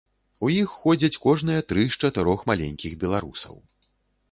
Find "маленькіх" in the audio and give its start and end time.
2.53-2.99